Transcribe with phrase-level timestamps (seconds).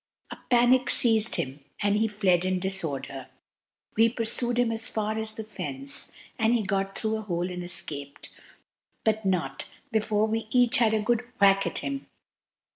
[0.31, 3.27] A panic seized him, and he fled in disorder;
[3.95, 7.61] we pursued him as far as the fence, and he got through a hole and
[7.63, 8.31] escaped,
[9.03, 12.07] but not before we each had a good whack at him.